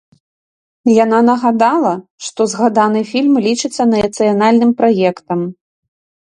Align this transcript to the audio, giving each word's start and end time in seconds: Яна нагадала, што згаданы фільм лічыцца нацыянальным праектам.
Яна 1.03 1.17
нагадала, 1.27 1.91
што 2.29 2.41
згаданы 2.53 3.01
фільм 3.11 3.35
лічыцца 3.49 3.87
нацыянальным 3.93 4.71
праектам. 4.81 5.39